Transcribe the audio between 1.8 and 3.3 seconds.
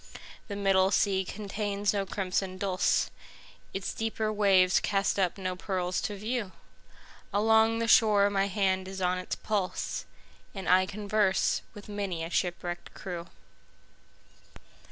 no crimson dulse,